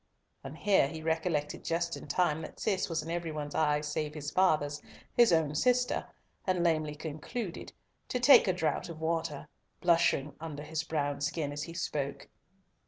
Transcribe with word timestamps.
And 0.43 0.57
here 0.57 0.87
he 0.87 1.03
recollected 1.03 1.63
just 1.63 1.95
in 1.95 2.07
time 2.07 2.41
that 2.41 2.59
Cis 2.59 2.89
was 2.89 3.03
in 3.03 3.11
every 3.11 3.31
one's 3.31 3.53
eyes 3.53 3.87
save 3.87 4.15
his 4.15 4.31
father's, 4.31 4.81
his 5.15 5.31
own 5.31 5.53
sister, 5.53 6.07
and 6.47 6.63
lamely 6.63 6.95
concluded 6.95 7.71
"to 8.09 8.19
take 8.19 8.47
a 8.47 8.53
draught 8.53 8.89
of 8.89 8.99
water," 8.99 9.47
blushing 9.79 10.33
under 10.39 10.63
his 10.63 10.81
brown 10.83 11.21
skin 11.21 11.51
as 11.51 11.61
he 11.61 11.75
spoke. 11.75 12.29